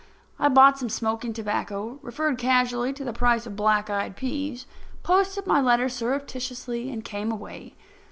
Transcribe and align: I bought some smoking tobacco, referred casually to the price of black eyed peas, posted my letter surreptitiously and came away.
I 0.39 0.49
bought 0.49 0.79
some 0.79 0.89
smoking 0.89 1.31
tobacco, 1.31 1.99
referred 2.01 2.39
casually 2.39 2.91
to 2.91 3.03
the 3.03 3.13
price 3.13 3.45
of 3.45 3.55
black 3.55 3.87
eyed 3.87 4.15
peas, 4.15 4.65
posted 5.03 5.45
my 5.45 5.61
letter 5.61 5.89
surreptitiously 5.89 6.89
and 6.89 7.05
came 7.05 7.31
away. 7.31 7.75